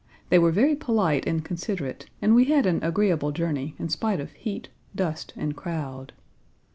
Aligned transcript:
They 0.29 0.39
were 0.39 0.49
very 0.51 0.75
polite 0.75 1.27
and 1.27 1.45
considerate, 1.45 2.07
and 2.23 2.33
we 2.33 2.45
had 2.45 2.65
an 2.65 2.79
agreeable 2.83 3.31
journey, 3.31 3.75
in 3.77 3.89
spite 3.89 4.19
of 4.19 4.31
heat, 4.31 4.69
dust, 4.95 5.31
and 5.37 5.55
crowd. 5.55 6.11